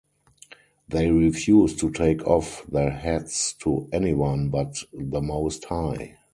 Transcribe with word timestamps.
They 0.87 1.11
refused 1.11 1.77
to 1.81 1.91
take 1.91 2.25
off 2.25 2.65
their 2.65 2.89
hats 2.89 3.53
to 3.61 3.87
anyone 3.91 4.49
but 4.49 4.83
the 4.91 5.21
Most 5.21 5.65
High. 5.65 6.17